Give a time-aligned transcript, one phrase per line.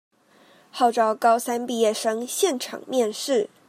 [0.71, 3.49] 號召高三畢業生現場面試